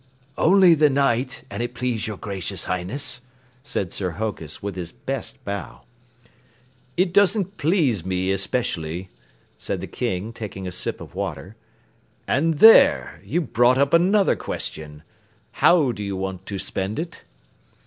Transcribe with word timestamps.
"Only 0.35 0.73
the 0.73 0.89
night, 0.89 1.43
an' 1.51 1.61
it 1.61 1.75
please 1.75 2.07
your 2.07 2.17
Gracious 2.17 2.63
Highness," 2.63 3.21
said 3.63 3.93
Sir 3.93 4.09
Hokus 4.17 4.59
with 4.63 4.75
his 4.75 4.91
best 4.91 5.45
bow. 5.45 5.83
"It 6.97 7.13
doesn't 7.13 7.57
please 7.57 8.03
me 8.03 8.31
especially," 8.31 9.11
said 9.59 9.79
the 9.79 9.85
King, 9.85 10.33
taking 10.33 10.65
a 10.67 10.71
sip 10.71 11.01
of 11.01 11.13
water. 11.13 11.55
"And 12.27 12.55
there! 12.55 13.21
You've 13.23 13.53
brought 13.53 13.77
up 13.77 13.93
another 13.93 14.35
question. 14.35 15.03
How 15.51 15.91
do 15.91 16.03
you 16.03 16.17
want 16.17 16.47
to 16.47 16.57
spend 16.57 16.97
it?" 16.97 17.23